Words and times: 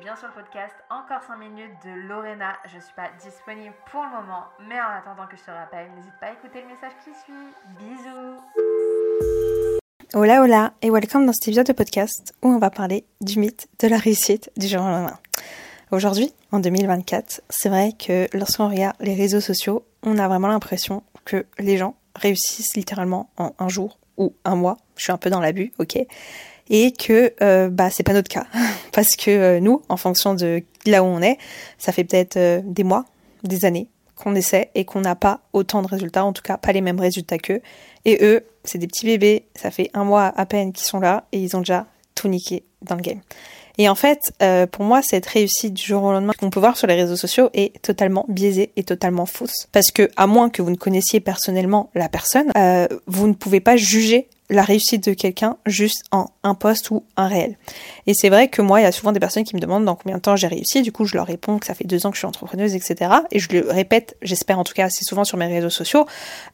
bien 0.00 0.14
sur 0.14 0.28
le 0.28 0.34
podcast 0.34 0.74
Encore 0.90 1.22
5 1.26 1.36
minutes 1.38 1.72
de 1.84 1.90
Lorena. 2.08 2.56
Je 2.70 2.76
ne 2.76 2.80
suis 2.80 2.94
pas 2.94 3.08
disponible 3.20 3.74
pour 3.90 4.02
le 4.02 4.10
moment, 4.10 4.44
mais 4.68 4.80
en 4.80 4.96
attendant 4.96 5.26
que 5.26 5.36
je 5.36 5.42
te 5.42 5.50
rappelle, 5.50 5.90
n'hésite 5.96 6.12
pas 6.20 6.26
à 6.26 6.32
écouter 6.32 6.62
le 6.62 6.68
message 6.68 6.92
qui 7.02 7.10
suit. 7.24 7.32
Bisous 7.78 8.40
Hola 10.14 10.42
hola 10.42 10.72
et 10.82 10.90
welcome 10.90 11.26
dans 11.26 11.32
cet 11.32 11.48
épisode 11.48 11.66
de 11.66 11.72
podcast 11.72 12.32
où 12.42 12.48
on 12.48 12.58
va 12.58 12.70
parler 12.70 13.04
du 13.20 13.40
mythe 13.40 13.68
de 13.80 13.88
la 13.88 13.98
réussite 13.98 14.50
du 14.56 14.68
jour 14.68 14.82
au 14.82 14.88
lendemain. 14.88 15.18
Aujourd'hui, 15.90 16.32
en 16.52 16.60
2024, 16.60 17.42
c'est 17.48 17.68
vrai 17.68 17.92
que 17.98 18.28
lorsqu'on 18.36 18.68
regarde 18.68 18.96
les 19.00 19.14
réseaux 19.14 19.40
sociaux, 19.40 19.84
on 20.04 20.18
a 20.18 20.28
vraiment 20.28 20.48
l'impression 20.48 21.02
que 21.24 21.44
les 21.58 21.76
gens 21.76 21.96
réussissent 22.14 22.76
littéralement 22.76 23.30
en 23.36 23.52
un 23.58 23.68
jour 23.68 23.98
ou 24.16 24.34
un 24.44 24.54
mois. 24.54 24.76
Je 24.96 25.04
suis 25.04 25.12
un 25.12 25.18
peu 25.18 25.30
dans 25.30 25.40
l'abus, 25.40 25.72
ok 25.78 25.98
et 26.70 26.92
que 26.92 27.32
euh, 27.42 27.68
bah 27.68 27.90
c'est 27.90 28.02
pas 28.02 28.12
notre 28.12 28.28
cas. 28.28 28.46
Parce 28.92 29.16
que 29.16 29.30
euh, 29.30 29.60
nous 29.60 29.82
en 29.88 29.96
fonction 29.96 30.34
de 30.34 30.62
là 30.86 31.02
où 31.02 31.06
on 31.06 31.20
est 31.22 31.38
ça 31.78 31.92
fait 31.92 32.04
peut-être 32.04 32.36
euh, 32.36 32.60
des 32.64 32.84
mois 32.84 33.04
des 33.44 33.64
années 33.64 33.88
qu'on 34.16 34.34
essaie 34.34 34.70
et 34.74 34.84
qu'on 34.84 35.00
n'a 35.00 35.14
pas 35.14 35.40
autant 35.52 35.82
de 35.82 35.86
résultats 35.86 36.24
en 36.24 36.32
tout 36.32 36.42
cas 36.42 36.56
pas 36.56 36.72
les 36.72 36.80
mêmes 36.80 37.00
résultats 37.00 37.38
qu'eux. 37.38 37.60
Et 38.04 38.24
eux 38.24 38.44
c'est 38.64 38.78
des 38.78 38.86
petits 38.86 39.06
bébés 39.06 39.44
ça 39.54 39.70
fait 39.70 39.90
un 39.94 40.04
mois 40.04 40.32
à 40.36 40.46
peine 40.46 40.72
qu'ils 40.72 40.86
sont 40.86 41.00
là 41.00 41.24
et 41.32 41.38
ils 41.38 41.56
ont 41.56 41.60
déjà 41.60 41.86
tout 42.14 42.28
niqué 42.28 42.64
dans 42.82 42.96
le 42.96 43.02
game. 43.02 43.20
Et 43.80 43.88
en 43.88 43.94
fait, 43.94 44.32
euh, 44.42 44.66
pour 44.66 44.84
moi, 44.84 45.02
cette 45.02 45.24
réussite 45.24 45.72
du 45.72 45.84
jour 45.84 46.02
au 46.02 46.10
lendemain 46.10 46.32
qu'on 46.36 46.50
peut 46.50 46.58
voir 46.58 46.76
sur 46.76 46.88
les 46.88 46.96
réseaux 46.96 47.14
sociaux 47.14 47.48
est 47.54 47.80
totalement 47.80 48.24
biaisée 48.28 48.72
et 48.74 48.82
totalement 48.82 49.24
fausse. 49.24 49.68
Parce 49.70 49.92
que, 49.92 50.10
à 50.16 50.26
moins 50.26 50.50
que 50.50 50.62
vous 50.62 50.70
ne 50.70 50.76
connaissiez 50.76 51.20
personnellement 51.20 51.88
la 51.94 52.08
personne, 52.08 52.50
vous 53.06 53.28
ne 53.28 53.34
pouvez 53.34 53.60
pas 53.60 53.76
juger 53.76 54.28
la 54.50 54.62
réussite 54.62 55.04
de 55.04 55.12
quelqu'un 55.12 55.56
juste 55.66 56.04
en 56.10 56.26
un 56.42 56.54
poste 56.54 56.90
ou 56.90 57.04
un 57.16 57.28
réel. 57.28 57.56
Et 58.06 58.14
c'est 58.14 58.30
vrai 58.30 58.48
que 58.48 58.62
moi, 58.62 58.80
il 58.80 58.84
y 58.84 58.86
a 58.86 58.92
souvent 58.92 59.12
des 59.12 59.20
personnes 59.20 59.44
qui 59.44 59.54
me 59.54 59.60
demandent 59.60 59.84
dans 59.84 59.94
combien 59.94 60.16
de 60.16 60.22
temps 60.22 60.36
j'ai 60.36 60.46
réussi. 60.46 60.82
Du 60.82 60.92
coup, 60.92 61.04
je 61.04 61.16
leur 61.16 61.26
réponds 61.26 61.58
que 61.58 61.66
ça 61.66 61.74
fait 61.74 61.84
deux 61.84 62.06
ans 62.06 62.10
que 62.10 62.16
je 62.16 62.20
suis 62.20 62.26
entrepreneuse, 62.26 62.74
etc. 62.74 63.10
Et 63.30 63.38
je 63.38 63.48
le 63.52 63.70
répète, 63.70 64.16
j'espère 64.22 64.58
en 64.58 64.64
tout 64.64 64.72
cas 64.72 64.86
assez 64.86 65.04
souvent 65.04 65.24
sur 65.24 65.36
mes 65.36 65.46
réseaux 65.46 65.70
sociaux, 65.70 66.06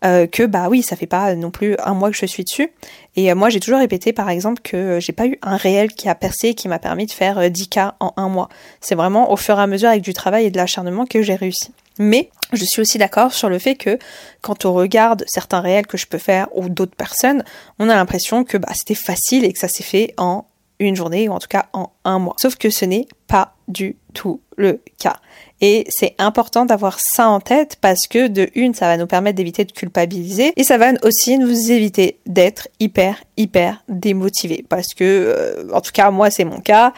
euh, 0.05 0.27
que 0.27 0.43
bah 0.43 0.69
oui, 0.69 0.83
ça 0.83 0.97
fait 0.97 1.07
pas 1.07 1.35
non 1.35 1.51
plus 1.51 1.77
un 1.85 1.95
mois 1.95 2.11
que 2.11 2.17
je 2.17 2.27
suis 2.27 2.45
dessus. 2.45 2.71
Et 3.17 3.31
euh, 3.31 3.35
moi, 3.35 3.49
j'ai 3.49 3.61
toujours 3.61 3.79
répété, 3.79 4.13
par 4.13 4.29
exemple, 4.29 4.61
que 4.63 4.99
j'ai 5.01 5.13
pas 5.13 5.27
eu 5.27 5.39
un 5.43 5.57
réel 5.57 5.93
qui 5.93 6.09
a 6.09 6.15
percé, 6.15 6.55
qui 6.55 6.67
m'a 6.69 6.79
permis 6.81 7.07
de 7.07 7.13
faire 7.13 7.39
10K 7.39 7.89
euh, 7.89 7.91
en 8.01 8.13
un 8.17 8.29
mois. 8.29 8.49
C'est 8.81 8.97
vraiment 8.97 9.31
au 9.31 9.37
fur 9.37 9.59
et 9.59 9.63
à 9.63 9.67
mesure 9.67 9.89
avec 9.89 10.03
du 10.03 10.15
travail 10.15 10.47
et 10.47 10.51
de 10.51 10.57
l'acharnement 10.57 11.07
que 11.07 11.23
j'ai 11.23 11.37
réussi. 11.37 11.73
Mais 11.99 12.31
je 12.53 12.65
suis 12.65 12.81
aussi 12.81 12.99
d'accord 12.99 13.33
sur 13.33 13.49
le 13.49 13.59
fait 13.59 13.77
que 13.77 13.99
quand 14.41 14.65
on 14.65 14.73
regarde 14.73 15.25
certains 15.27 15.61
réels 15.61 15.87
que 15.87 15.97
je 15.97 16.07
peux 16.07 16.19
faire 16.19 16.49
ou 16.55 16.69
d'autres 16.69 16.97
personnes, 16.97 17.45
on 17.79 17.89
a 17.89 17.95
l'impression 17.95 18.45
que 18.45 18.57
bah, 18.57 18.69
c'était 18.75 18.95
facile 18.95 19.45
et 19.45 19.53
que 19.53 19.59
ça 19.59 19.69
s'est 19.69 19.85
fait 19.85 20.15
en 20.17 20.47
une 20.81 20.97
journée 20.97 21.29
ou 21.29 21.33
en 21.33 21.39
tout 21.39 21.49
cas 21.49 21.67
en 21.73 21.93
un 22.05 22.19
mois. 22.19 22.35
Sauf 22.39 22.57
que 22.57 22.71
ce 22.71 22.85
n'est 22.85 23.07
pas 23.27 23.55
du 23.69 23.97
tout 24.13 24.41
le 24.57 24.81
cas. 24.99 25.17
Et 25.61 25.87
c'est 25.89 26.15
important 26.19 26.67
d'avoir 26.67 26.99
ça 27.01 27.29
en 27.29 27.41
tête 27.41 27.79
parce 27.81 28.07
que 28.09 28.27
de 28.27 28.51
une, 28.55 28.75
ça 28.75 28.87
va 28.87 28.97
nous 28.97 29.07
permettre 29.07 29.37
d'éviter 29.37 29.65
de 29.65 29.73
culpabiliser 29.73 30.53
et 30.57 30.65
ça 30.65 30.79
va 30.79 30.93
aussi 31.03 31.39
nous 31.39 31.71
éviter 31.71 32.19
d'être 32.27 32.69
hyper, 32.81 33.23
hyper 33.37 33.83
démotivés. 33.89 34.65
Parce 34.69 34.95
que, 34.95 35.05
euh, 35.05 35.73
en 35.73 35.81
tout 35.81 35.93
cas, 35.93 36.11
moi, 36.11 36.31
c'est 36.31 36.45
mon 36.45 36.61
cas. 36.61 36.93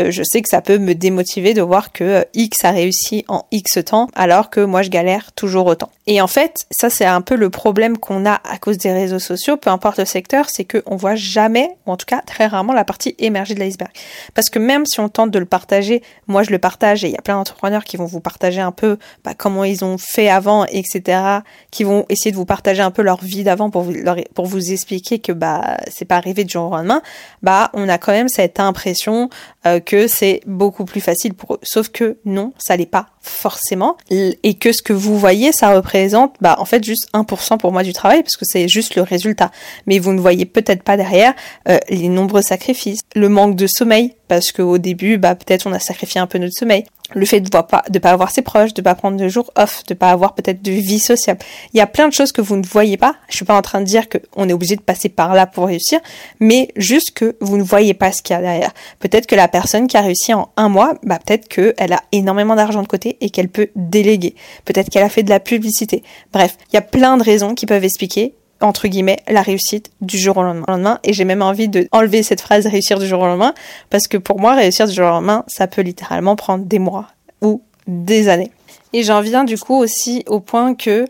Euh, 0.00 0.10
je 0.10 0.22
sais 0.22 0.42
que 0.42 0.48
ça 0.48 0.60
peut 0.60 0.78
me 0.78 0.94
démotiver 0.94 1.54
de 1.54 1.62
voir 1.62 1.92
que 1.92 2.04
euh, 2.04 2.24
X 2.34 2.64
a 2.64 2.70
réussi 2.70 3.24
en 3.28 3.44
X 3.50 3.78
temps 3.84 4.08
alors 4.14 4.50
que 4.50 4.60
moi 4.60 4.82
je 4.82 4.90
galère 4.90 5.32
toujours 5.32 5.66
autant. 5.66 5.90
Et 6.06 6.20
en 6.20 6.26
fait, 6.26 6.66
ça 6.70 6.90
c'est 6.90 7.04
un 7.04 7.20
peu 7.20 7.34
le 7.34 7.50
problème 7.50 7.98
qu'on 7.98 8.26
a 8.26 8.40
à 8.48 8.58
cause 8.58 8.78
des 8.78 8.92
réseaux 8.92 9.18
sociaux, 9.18 9.56
peu 9.56 9.70
importe 9.70 9.98
le 9.98 10.04
secteur, 10.04 10.48
c'est 10.48 10.64
qu'on 10.64 10.96
voit 10.96 11.16
jamais, 11.16 11.70
ou 11.86 11.92
en 11.92 11.96
tout 11.96 12.06
cas 12.06 12.22
très 12.22 12.46
rarement, 12.46 12.72
la 12.72 12.84
partie 12.84 13.14
émergée 13.18 13.54
de 13.54 13.60
l'iceberg. 13.60 13.90
Parce 14.34 14.50
que 14.50 14.58
même 14.58 14.86
si 14.86 15.00
on 15.00 15.08
tente 15.08 15.30
de 15.30 15.38
le 15.38 15.44
partager, 15.44 16.02
moi 16.26 16.42
je 16.42 16.50
le 16.50 16.58
partage 16.58 17.04
et 17.04 17.08
il 17.08 17.12
y 17.12 17.18
a 17.18 17.22
plein 17.22 17.36
d'entrepreneurs 17.36 17.84
qui 17.84 17.96
vont 17.96 18.06
vous 18.06 18.20
partager 18.20 18.60
un 18.60 18.72
peu 18.72 18.98
bah, 19.24 19.34
comment 19.36 19.64
ils 19.64 19.84
ont 19.84 19.98
fait 19.98 20.28
avant, 20.28 20.64
etc., 20.66 21.40
qui 21.70 21.84
vont 21.84 22.06
essayer 22.08 22.30
de 22.30 22.36
vous 22.36 22.44
partager 22.44 22.82
un 22.82 22.90
peu 22.90 23.02
leur 23.02 23.22
vie 23.22 23.44
d'avant 23.44 23.70
pour 23.70 23.82
vous, 23.82 23.94
pour 24.34 24.46
vous 24.46 24.72
expliquer 24.72 25.18
que 25.18 25.32
bah 25.32 25.76
c'est 25.90 26.04
pas 26.04 26.16
arrivé 26.16 26.44
du 26.44 26.52
jour 26.52 26.70
au 26.70 26.70
lendemain, 26.70 27.02
bah 27.42 27.70
on 27.74 27.88
a 27.88 27.98
quand 27.98 28.12
même 28.12 28.28
cette 28.28 28.60
impression 28.60 29.28
euh, 29.66 29.80
que 29.88 30.06
c'est 30.06 30.42
beaucoup 30.46 30.84
plus 30.84 31.00
facile 31.00 31.32
pour 31.32 31.54
eux. 31.54 31.60
Sauf 31.62 31.88
que 31.88 32.18
non, 32.26 32.52
ça 32.58 32.76
l'est 32.76 32.84
pas 32.84 33.06
forcément. 33.22 33.96
Et 34.10 34.54
que 34.54 34.72
ce 34.72 34.82
que 34.82 34.92
vous 34.92 35.18
voyez, 35.18 35.52
ça 35.52 35.74
représente, 35.74 36.34
bah, 36.40 36.56
en 36.58 36.64
fait, 36.64 36.84
juste 36.84 37.08
1% 37.14 37.58
pour 37.58 37.72
moi 37.72 37.82
du 37.82 37.92
travail, 37.92 38.22
parce 38.22 38.36
que 38.36 38.44
c'est 38.44 38.68
juste 38.68 38.94
le 38.96 39.02
résultat. 39.02 39.50
Mais 39.86 39.98
vous 39.98 40.12
ne 40.12 40.20
voyez 40.20 40.46
peut-être 40.46 40.82
pas 40.82 40.96
derrière 40.96 41.34
euh, 41.68 41.78
les 41.88 42.08
nombreux 42.08 42.42
sacrifices, 42.42 43.00
le 43.14 43.28
manque 43.28 43.56
de 43.56 43.66
sommeil, 43.66 44.14
parce 44.28 44.52
qu'au 44.52 44.78
début, 44.78 45.18
bah, 45.18 45.34
peut-être 45.34 45.66
on 45.66 45.72
a 45.72 45.78
sacrifié 45.78 46.20
un 46.20 46.26
peu 46.26 46.38
notre 46.38 46.54
sommeil, 46.54 46.84
le 47.14 47.24
fait 47.24 47.40
de 47.40 47.56
ne 47.56 47.62
pas, 47.62 47.82
de 47.88 47.98
pas 47.98 48.10
avoir 48.10 48.30
ses 48.30 48.42
proches, 48.42 48.74
de 48.74 48.82
pas 48.82 48.94
prendre 48.94 49.16
de 49.16 49.28
jours 49.28 49.50
off, 49.56 49.82
de 49.86 49.94
pas 49.94 50.10
avoir 50.10 50.34
peut-être 50.34 50.62
de 50.62 50.72
vie 50.72 50.98
sociale. 50.98 51.38
Il 51.72 51.78
y 51.78 51.80
a 51.80 51.86
plein 51.86 52.08
de 52.08 52.12
choses 52.12 52.32
que 52.32 52.42
vous 52.42 52.56
ne 52.56 52.66
voyez 52.66 52.96
pas. 52.96 53.16
Je 53.28 53.36
suis 53.36 53.44
pas 53.44 53.56
en 53.56 53.62
train 53.62 53.80
de 53.80 53.86
dire 53.86 54.04
qu'on 54.08 54.48
est 54.48 54.52
obligé 54.52 54.76
de 54.76 54.82
passer 54.82 55.08
par 55.08 55.34
là 55.34 55.46
pour 55.46 55.66
réussir, 55.66 56.00
mais 56.40 56.68
juste 56.76 57.12
que 57.12 57.36
vous 57.40 57.56
ne 57.56 57.62
voyez 57.62 57.94
pas 57.94 58.12
ce 58.12 58.20
qu'il 58.20 58.34
y 58.34 58.38
a 58.38 58.42
derrière. 58.42 58.72
Peut-être 59.00 59.26
que 59.26 59.34
la 59.34 59.48
personne 59.48 59.86
qui 59.86 59.96
a 59.96 60.02
réussi 60.02 60.34
en 60.34 60.50
un 60.56 60.68
mois, 60.68 60.94
bah 61.02 61.18
peut-être 61.24 61.48
qu'elle 61.48 61.92
a 61.92 62.02
énormément 62.12 62.56
d'argent 62.56 62.82
de 62.82 62.88
côté 62.88 63.07
et 63.20 63.30
qu'elle 63.30 63.48
peut 63.48 63.68
déléguer. 63.76 64.34
Peut-être 64.64 64.90
qu'elle 64.90 65.02
a 65.02 65.08
fait 65.08 65.22
de 65.22 65.30
la 65.30 65.40
publicité. 65.40 66.02
Bref, 66.32 66.56
il 66.70 66.74
y 66.74 66.78
a 66.78 66.82
plein 66.82 67.16
de 67.16 67.22
raisons 67.22 67.54
qui 67.54 67.66
peuvent 67.66 67.84
expliquer 67.84 68.34
entre 68.60 68.88
guillemets, 68.88 69.18
la 69.28 69.42
réussite 69.42 69.90
du 70.00 70.18
jour 70.18 70.36
au 70.36 70.42
lendemain. 70.42 70.98
Et 71.04 71.12
j'ai 71.12 71.24
même 71.24 71.42
envie 71.42 71.68
de 71.68 71.88
enlever 71.92 72.22
cette 72.22 72.40
phrase 72.40 72.66
réussir 72.66 72.98
du 72.98 73.06
jour 73.06 73.20
au 73.20 73.26
lendemain, 73.26 73.54
parce 73.90 74.08
que 74.08 74.16
pour 74.16 74.40
moi, 74.40 74.54
réussir 74.54 74.86
du 74.86 74.94
jour 74.94 75.06
au 75.06 75.10
lendemain, 75.10 75.44
ça 75.46 75.66
peut 75.66 75.82
littéralement 75.82 76.36
prendre 76.36 76.64
des 76.64 76.78
mois 76.78 77.06
ou 77.40 77.62
des 77.86 78.28
années. 78.28 78.50
Et 78.92 79.02
j'en 79.02 79.20
viens 79.20 79.44
du 79.44 79.58
coup 79.58 79.76
aussi 79.76 80.24
au 80.26 80.40
point 80.40 80.74
que 80.74 81.04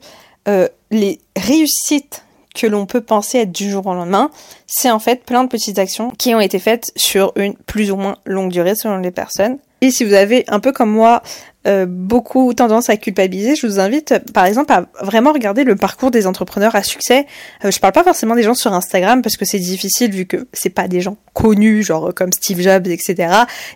euh, 0.48 0.68
les 0.90 1.20
réussites 1.36 2.24
que 2.54 2.66
l'on 2.66 2.86
peut 2.86 3.00
penser 3.00 3.38
être 3.38 3.52
du 3.52 3.70
jour 3.70 3.86
au 3.86 3.94
lendemain, 3.94 4.30
c'est 4.66 4.90
en 4.90 4.98
fait 4.98 5.24
plein 5.24 5.44
de 5.44 5.48
petites 5.48 5.78
actions 5.78 6.10
qui 6.18 6.34
ont 6.34 6.40
été 6.40 6.58
faites 6.58 6.90
sur 6.96 7.32
une 7.36 7.54
plus 7.54 7.92
ou 7.92 7.96
moins 7.96 8.16
longue 8.24 8.50
durée 8.50 8.74
selon 8.74 8.98
les 8.98 9.12
personnes. 9.12 9.58
Et 9.80 9.92
si 9.92 10.04
vous 10.04 10.14
avez 10.14 10.44
un 10.48 10.58
peu 10.58 10.72
comme 10.72 10.90
moi 10.90 11.22
euh, 11.68 11.86
beaucoup 11.86 12.52
tendance 12.54 12.88
à 12.90 12.96
culpabiliser, 12.96 13.54
je 13.54 13.66
vous 13.66 13.78
invite 13.78 14.14
par 14.32 14.46
exemple 14.46 14.72
à 14.72 14.86
vraiment 15.02 15.32
regarder 15.32 15.64
le 15.64 15.76
parcours 15.76 16.10
des 16.10 16.26
entrepreneurs 16.26 16.74
à 16.74 16.82
succès. 16.82 17.26
Euh, 17.64 17.70
je 17.70 17.78
parle 17.78 17.92
pas 17.92 18.04
forcément 18.04 18.34
des 18.34 18.42
gens 18.42 18.54
sur 18.54 18.72
Instagram 18.72 19.22
parce 19.22 19.36
que 19.36 19.44
c'est 19.44 19.58
difficile 19.58 20.10
vu 20.10 20.26
que 20.26 20.48
c'est 20.52 20.70
pas 20.70 20.88
des 20.88 21.00
gens 21.00 21.16
connus, 21.34 21.82
genre 21.82 22.12
comme 22.14 22.32
Steve 22.32 22.60
Jobs, 22.60 22.86
etc. 22.88 23.28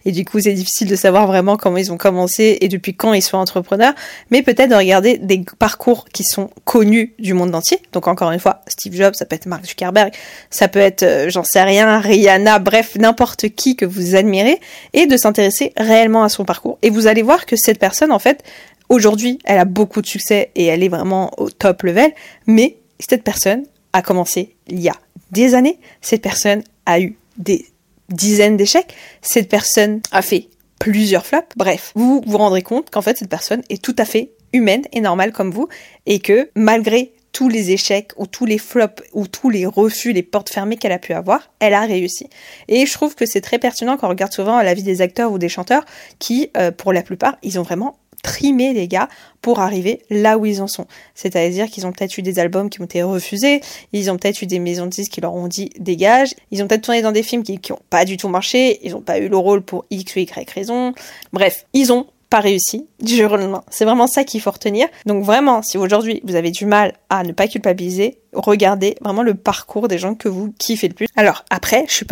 Et 0.04 0.12
du 0.12 0.25
coup 0.25 0.41
c'est 0.41 0.52
difficile 0.52 0.88
de 0.88 0.97
savoir 0.97 1.26
vraiment 1.26 1.56
comment 1.56 1.76
ils 1.76 1.92
ont 1.92 1.98
commencé 1.98 2.58
et 2.60 2.69
depuis 2.69 2.94
quand 2.94 3.12
ils 3.12 3.22
sont 3.22 3.36
entrepreneurs. 3.36 3.94
Mais 4.31 4.42
peut-être 4.42 4.70
de 4.70 4.75
regarder 4.75 5.19
des 5.19 5.44
parcours 5.58 6.06
qui 6.12 6.25
sont 6.25 6.50
connus 6.64 7.14
du 7.19 7.34
monde 7.34 7.54
entier. 7.54 7.78
Donc 7.92 8.08
encore 8.08 8.31
une 8.31 8.41
fois, 8.41 8.62
Steve 8.69 8.94
Jobs, 8.94 9.14
ça 9.14 9.26
peut 9.26 9.36
être 9.36 9.47
Mark 9.47 9.66
Zuckerberg, 9.66 10.12
ça 10.50 10.69
peut 10.69 10.78
être, 10.78 11.02
euh, 11.02 11.28
j'en 11.28 11.44
sais 11.44 11.62
rien, 11.62 11.98
Rihanna, 11.98 12.58
bref, 12.58 12.97
n'importe 12.97 13.48
qui 13.50 13.76
que 13.76 13.84
vous 13.84 14.14
admirez, 14.14 14.58
et 14.92 15.06
de 15.06 15.16
s'intéresser 15.16 15.72
réellement 15.76 16.25
à 16.25 16.28
son 16.28 16.44
parcours. 16.44 16.78
Et 16.82 16.91
vous 16.91 17.06
allez 17.06 17.22
voir 17.22 17.47
que 17.47 17.56
cette 17.56 17.78
personne, 17.82 18.12
en 18.12 18.20
fait, 18.20 18.44
aujourd'hui, 18.88 19.41
elle 19.44 19.59
a 19.59 19.65
beaucoup 19.65 20.03
de 20.03 20.06
succès 20.06 20.53
et 20.54 20.66
elle 20.66 20.84
est 20.84 20.88
vraiment 20.88 21.32
au 21.37 21.50
top 21.50 21.82
level, 21.82 22.12
mais 22.47 22.76
cette 23.00 23.25
personne 23.25 23.65
a 23.93 24.03
commencé 24.03 24.54
il 24.69 24.78
y 24.78 24.88
a 24.88 24.94
des 25.32 25.56
années, 25.56 25.81
cette 26.00 26.22
personne 26.22 26.62
a 26.87 27.00
eu 27.00 27.16
des 27.38 27.66
dizaines 28.09 28.56
d'échecs, 28.56 28.94
cette 29.20 29.48
personne 29.48 30.00
a 30.12 30.22
fait 30.22 30.48
plusieurs 30.78 31.26
flops, 31.26 31.56
bref, 31.56 31.91
vous 31.97 32.22
vous 32.25 32.38
rendrez 32.38 32.62
compte 32.62 32.88
qu'en 32.91 33.03
fait 33.03 33.19
cette 33.19 33.28
personne 33.28 33.62
est 33.69 33.82
tout 33.82 33.97
à 33.99 34.04
fait 34.04 34.31
humaine 34.53 34.84
et 34.93 35.00
normale 35.00 35.32
comme 35.32 35.50
vous 35.50 35.66
et 36.06 36.20
que 36.20 36.50
malgré 36.54 37.12
tous 37.32 37.48
les 37.48 37.70
échecs 37.70 38.12
ou 38.16 38.26
tous 38.26 38.47
les 38.47 38.59
flops 38.59 39.03
ou 39.12 39.26
tous 39.26 39.50
les 39.50 39.66
refus, 39.66 40.12
les 40.12 40.22
portes 40.22 40.50
fermées 40.50 40.76
qu'elle 40.76 40.93
a 40.93 40.98
pu 40.98 41.12
avoir, 41.12 41.50
elle 41.60 41.75
a 41.75 41.81
réussi. 41.81 42.28
Et 42.69 42.87
je 42.87 42.93
trouve 42.93 43.14
que 43.14 43.26
c'est 43.26 43.40
très 43.40 43.58
pertinent 43.58 43.96
quand 43.96 44.06
on 44.06 44.11
regarde 44.11 44.32
souvent 44.32 44.61
la 44.61 44.75
vie 44.75 44.82
des 44.82 45.00
acteurs 45.00 45.32
ou 45.32 45.38
des 45.38 45.49
chanteurs 45.49 45.84
qui, 46.19 46.50
euh, 46.56 46.70
pour 46.70 46.93
la 46.93 47.02
plupart, 47.02 47.37
ils 47.43 47.58
ont 47.58 47.62
vraiment 47.62 47.96
trimé 48.23 48.73
les 48.73 48.87
gars 48.87 49.08
pour 49.40 49.58
arriver 49.58 50.02
là 50.08 50.38
où 50.38 50.46
ils 50.46 50.62
en 50.62 50.69
sont. 50.69 50.87
C'est-à-dire 51.14 51.67
qu'ils 51.67 51.87
ont 51.87 51.93
peut-être 51.93 52.17
eu 52.19 52.23
des 52.23 52.38
albums 52.38 52.70
qui 52.70 52.81
ont 52.81 52.84
été 52.84 53.02
refusés, 53.02 53.61
ils 53.93 54.11
ont 54.11 54.17
peut-être 54.17 54.43
eu 54.43 54.46
des 54.46 54.61
maisons 54.61 54.85
de 54.85 54.90
disques 54.90 55.12
qui 55.12 55.20
leur 55.20 55.35
ont 55.35 55.49
dit 55.49 55.70
dégage, 55.78 56.35
ils 56.52 56.62
ont 56.62 56.69
peut-être 56.69 56.82
tourné 56.82 57.02
dans 57.02 57.12
des 57.12 57.25
films 57.25 57.43
qui 57.43 57.58
n'ont 57.70 57.81
pas 57.90 58.05
du 58.05 58.17
tout 58.17 58.28
marché, 58.28 58.78
ils 58.85 58.93
n'ont 58.93 59.00
pas 59.00 59.19
eu 59.19 59.28
le 59.28 59.37
rôle 59.37 59.62
pour 59.62 59.85
X 59.90 60.14
ou 60.14 60.20
Y 60.20 60.50
raison. 60.50 60.94
Bref, 61.32 61.67
ils 61.73 61.93
ont 61.93 62.06
pas 62.32 62.40
réussi 62.40 62.87
du 62.99 63.14
jour 63.14 63.32
au 63.32 63.37
lendemain. 63.37 63.62
C'est 63.69 63.84
vraiment 63.84 64.06
ça 64.06 64.25
qu'il 64.25 64.40
faut 64.40 64.50
retenir. 64.50 64.88
Donc 65.05 65.23
vraiment, 65.23 65.61
si 65.61 65.76
aujourd'hui 65.76 66.23
vous 66.25 66.34
avez 66.34 66.50
du 66.50 66.64
mal 66.64 66.94
à 67.11 67.25
ne 67.25 67.32
pas 67.32 67.46
culpabiliser, 67.46 68.20
regardez 68.32 68.96
vraiment 69.02 69.23
le 69.23 69.34
parcours 69.34 69.87
des 69.87 69.99
gens 69.99 70.14
que 70.14 70.31
vous 70.31 70.50
kiffez 70.58 70.88
le 70.88 70.94
plus. 70.94 71.08
Alors 71.14 71.44
après, 71.50 71.84
je 71.88 71.93
suis 71.93 72.06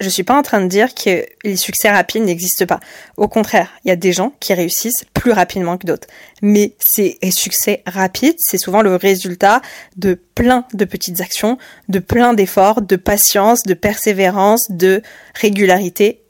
je 0.00 0.08
suis 0.08 0.24
pas 0.24 0.36
en 0.36 0.42
train 0.42 0.60
de 0.60 0.66
dire 0.66 0.92
que 0.92 1.24
les 1.44 1.56
succès 1.56 1.88
rapides 1.88 2.24
n'existent 2.24 2.66
pas. 2.66 2.80
Au 3.16 3.28
contraire, 3.28 3.70
il 3.84 3.90
y 3.90 3.92
a 3.92 3.96
des 3.96 4.12
gens 4.12 4.32
qui 4.40 4.52
réussissent 4.54 5.04
plus 5.14 5.30
rapidement 5.30 5.78
que 5.78 5.86
d'autres. 5.86 6.08
Mais 6.42 6.74
ces 6.84 7.16
succès 7.30 7.84
rapides, 7.86 8.34
c'est 8.38 8.58
souvent 8.58 8.82
le 8.82 8.96
résultat 8.96 9.62
de 9.96 10.18
plein 10.34 10.64
de 10.74 10.84
petites 10.84 11.20
actions, 11.20 11.58
de 11.88 12.00
plein 12.00 12.34
d'efforts, 12.34 12.82
de 12.82 12.96
patience, 12.96 13.62
de 13.62 13.74
persévérance, 13.74 14.66
de 14.68 15.00
régularité, 15.36 16.22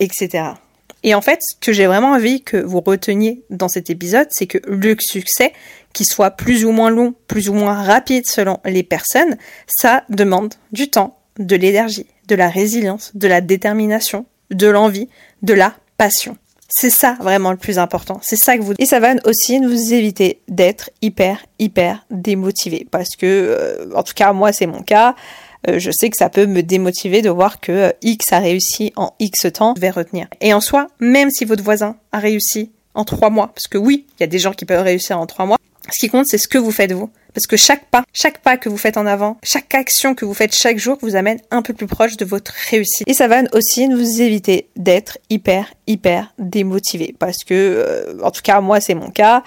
etc. 0.00 0.54
Et 1.02 1.14
en 1.14 1.20
fait, 1.20 1.40
ce 1.42 1.56
que 1.60 1.72
j'ai 1.72 1.86
vraiment 1.86 2.12
envie 2.12 2.42
que 2.42 2.56
vous 2.56 2.80
reteniez 2.80 3.42
dans 3.50 3.68
cet 3.68 3.90
épisode, 3.90 4.28
c'est 4.30 4.46
que 4.46 4.58
le 4.66 4.96
succès, 5.00 5.52
qu'il 5.92 6.06
soit 6.06 6.30
plus 6.30 6.64
ou 6.64 6.72
moins 6.72 6.90
long, 6.90 7.14
plus 7.26 7.48
ou 7.48 7.54
moins 7.54 7.82
rapide 7.82 8.26
selon 8.26 8.58
les 8.64 8.82
personnes, 8.82 9.36
ça 9.66 10.04
demande 10.08 10.54
du 10.70 10.88
temps, 10.88 11.18
de 11.38 11.56
l'énergie, 11.56 12.06
de 12.28 12.34
la 12.34 12.48
résilience, 12.48 13.10
de 13.14 13.28
la 13.28 13.40
détermination, 13.40 14.26
de 14.50 14.68
l'envie, 14.68 15.08
de 15.42 15.54
la 15.54 15.74
passion. 15.96 16.36
C'est 16.74 16.90
ça 16.90 17.18
vraiment 17.20 17.50
le 17.50 17.58
plus 17.58 17.78
important. 17.78 18.18
C'est 18.22 18.36
ça 18.36 18.56
que 18.56 18.62
vous. 18.62 18.72
Et 18.78 18.86
ça 18.86 18.98
va 18.98 19.12
aussi 19.26 19.60
nous 19.60 19.92
éviter 19.92 20.40
d'être 20.48 20.88
hyper, 21.02 21.44
hyper 21.58 22.06
démotivé. 22.10 22.86
Parce 22.90 23.10
que, 23.14 23.26
euh, 23.26 23.94
en 23.94 24.02
tout 24.02 24.14
cas, 24.14 24.32
moi, 24.32 24.52
c'est 24.52 24.66
mon 24.66 24.82
cas. 24.82 25.14
Euh, 25.68 25.78
je 25.78 25.90
sais 25.90 26.10
que 26.10 26.16
ça 26.16 26.28
peut 26.28 26.46
me 26.46 26.62
démotiver 26.62 27.22
de 27.22 27.30
voir 27.30 27.60
que 27.60 27.72
euh, 27.72 27.90
X 28.02 28.32
a 28.32 28.38
réussi 28.38 28.92
en 28.96 29.14
X 29.18 29.46
temps. 29.52 29.74
Je 29.76 29.80
vais 29.80 29.90
retenir. 29.90 30.26
Et 30.40 30.52
en 30.52 30.60
soi, 30.60 30.88
même 31.00 31.30
si 31.30 31.44
votre 31.44 31.62
voisin 31.62 31.96
a 32.10 32.18
réussi 32.18 32.72
en 32.94 33.04
trois 33.04 33.30
mois, 33.30 33.48
parce 33.48 33.68
que 33.68 33.78
oui, 33.78 34.06
il 34.18 34.22
y 34.22 34.24
a 34.24 34.26
des 34.26 34.38
gens 34.38 34.52
qui 34.52 34.64
peuvent 34.64 34.84
réussir 34.84 35.18
en 35.18 35.26
trois 35.26 35.46
mois, 35.46 35.58
ce 35.90 35.98
qui 35.98 36.08
compte, 36.08 36.26
c'est 36.26 36.38
ce 36.38 36.48
que 36.48 36.58
vous 36.58 36.70
faites 36.70 36.92
vous. 36.92 37.10
Parce 37.34 37.46
que 37.46 37.56
chaque 37.56 37.86
pas, 37.86 38.04
chaque 38.12 38.38
pas 38.38 38.56
que 38.56 38.68
vous 38.68 38.76
faites 38.76 38.96
en 38.96 39.06
avant, 39.06 39.38
chaque 39.42 39.74
action 39.74 40.14
que 40.14 40.24
vous 40.24 40.34
faites 40.34 40.54
chaque 40.54 40.78
jour 40.78 40.98
vous 41.00 41.16
amène 41.16 41.40
un 41.50 41.62
peu 41.62 41.72
plus 41.72 41.86
proche 41.86 42.16
de 42.16 42.24
votre 42.24 42.52
réussite. 42.70 43.08
Et 43.08 43.14
ça 43.14 43.26
va 43.26 43.42
aussi 43.52 43.88
nous 43.88 44.20
éviter 44.20 44.68
d'être 44.76 45.18
hyper, 45.30 45.72
hyper 45.86 46.34
démotivé. 46.38 47.14
Parce 47.18 47.38
que, 47.44 47.54
euh, 47.54 48.22
en 48.22 48.30
tout 48.30 48.42
cas, 48.42 48.60
moi, 48.60 48.80
c'est 48.80 48.94
mon 48.94 49.10
cas. 49.10 49.42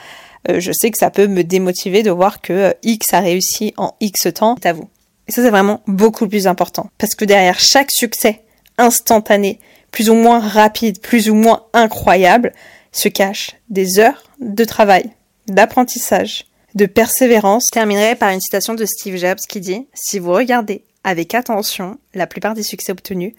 Euh, 0.50 0.60
je 0.60 0.72
sais 0.74 0.92
que 0.92 0.98
ça 0.98 1.12
peut 1.12 1.28
me 1.28 1.44
démotiver 1.44 2.02
de 2.02 2.12
voir 2.12 2.42
que 2.42 2.54
euh, 2.54 2.74
X 2.84 3.14
a 3.14 3.20
réussi 3.20 3.74
en 3.78 3.96
X 4.02 4.34
temps. 4.34 4.56
C'est 4.62 4.70
à 4.70 4.74
vous. 4.74 4.90
Et 5.28 5.32
ça, 5.32 5.42
c'est 5.42 5.50
vraiment 5.50 5.82
beaucoup 5.88 6.28
plus 6.28 6.48
important. 6.48 6.90
Parce 6.98 7.16
que 7.16 7.26
derrière 7.26 7.60
chaque 7.60 7.92
succès 7.92 8.42
instantané, 8.78 9.60
plus 9.92 10.10
ou 10.10 10.14
moins 10.14 10.40
rapide, 10.40 11.00
plus 11.00 11.30
ou 11.30 11.36
moins 11.36 11.64
incroyable, 11.74 12.54
se 12.92 13.08
cachent 13.08 13.52
des 13.70 14.00
heures 14.00 14.24
de 14.40 14.64
travail, 14.64 15.12
d'apprentissage, 15.48 16.46
de 16.76 16.86
persévérance. 16.86 17.66
Je 17.70 17.74
terminerai 17.74 18.16
par 18.16 18.30
une 18.30 18.42
citation 18.42 18.74
de 18.74 18.86
Steve 18.86 19.18
Jobs 19.18 19.40
qui 19.50 19.62
dit 19.62 19.88
Si 19.94 20.20
vous 20.20 20.34
regardez 20.34 20.84
avec 21.04 21.34
attention, 21.34 21.98
la 22.14 22.28
plupart 22.28 22.54
des 22.54 22.64
succès 22.64 22.92
obtenus 22.92 23.34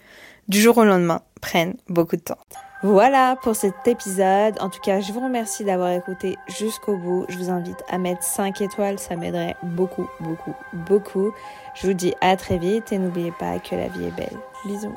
du 0.47 0.61
jour 0.61 0.77
au 0.77 0.83
lendemain 0.83 1.21
prennent 1.41 1.75
beaucoup 1.89 2.15
de 2.15 2.21
temps. 2.21 2.37
Voilà 2.83 3.35
pour 3.41 3.55
cet 3.55 3.87
épisode. 3.87 4.55
En 4.59 4.69
tout 4.69 4.79
cas, 4.79 4.99
je 4.99 5.11
vous 5.11 5.19
remercie 5.19 5.63
d'avoir 5.63 5.91
écouté 5.91 6.37
jusqu'au 6.47 6.95
bout. 6.95 7.25
Je 7.27 7.37
vous 7.37 7.49
invite 7.49 7.83
à 7.89 7.97
mettre 7.97 8.21
5 8.21 8.61
étoiles, 8.61 8.99
ça 8.99 9.15
m'aiderait 9.15 9.55
beaucoup, 9.63 10.07
beaucoup, 10.19 10.53
beaucoup. 10.73 11.33
Je 11.73 11.87
vous 11.87 11.93
dis 11.93 12.13
à 12.21 12.37
très 12.37 12.59
vite 12.59 12.91
et 12.91 12.99
n'oubliez 12.99 13.31
pas 13.31 13.57
que 13.57 13.75
la 13.75 13.87
vie 13.87 14.05
est 14.05 14.15
belle. 14.15 14.37
Bisous. 14.65 14.95